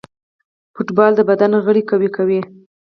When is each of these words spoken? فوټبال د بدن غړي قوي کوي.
فوټبال 0.73 1.11
د 1.15 1.21
بدن 1.29 1.51
غړي 1.65 1.83
قوي 1.89 2.09
کوي. 2.17 2.41